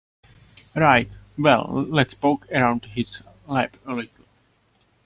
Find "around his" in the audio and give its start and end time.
2.51-3.21